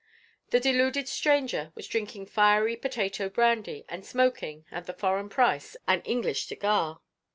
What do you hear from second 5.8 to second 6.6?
an English